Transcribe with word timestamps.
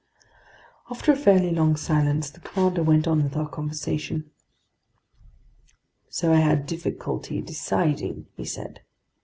After 0.89 1.11
a 1.11 1.15
fairly 1.15 1.51
long 1.51 1.75
silence, 1.75 2.31
the 2.31 2.39
commander 2.39 2.81
went 2.81 3.07
on 3.07 3.21
with 3.21 3.37
our 3.37 3.47
conversation. 3.47 4.31
"So 6.09 6.33
I 6.33 6.37
had 6.37 6.65
difficulty 6.65 7.39
deciding," 7.39 8.25
he 8.35 8.45
said. 8.45 8.81